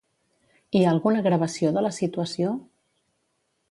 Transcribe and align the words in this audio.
Hi 0.77 0.81
ha 0.85 0.93
alguna 0.93 1.23
gravació 1.29 1.75
de 1.79 1.87
la 1.89 1.95
situació? 2.01 2.59